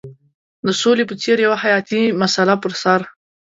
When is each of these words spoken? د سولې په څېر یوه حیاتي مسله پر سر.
د 0.65 0.67
سولې 0.81 1.03
په 1.09 1.15
څېر 1.21 1.37
یوه 1.45 1.57
حیاتي 1.63 2.01
مسله 2.21 2.53
پر 2.63 2.73
سر. 2.81 2.99